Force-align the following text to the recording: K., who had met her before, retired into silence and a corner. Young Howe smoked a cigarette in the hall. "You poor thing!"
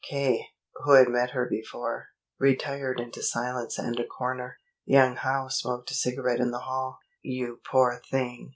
K., 0.03 0.47
who 0.83 0.93
had 0.93 1.09
met 1.09 1.29
her 1.29 1.45
before, 1.47 2.07
retired 2.39 2.99
into 2.99 3.21
silence 3.21 3.77
and 3.77 3.99
a 3.99 4.03
corner. 4.03 4.57
Young 4.83 5.15
Howe 5.15 5.47
smoked 5.47 5.91
a 5.91 5.93
cigarette 5.93 6.39
in 6.39 6.49
the 6.49 6.57
hall. 6.61 6.97
"You 7.21 7.59
poor 7.63 8.01
thing!" 8.09 8.49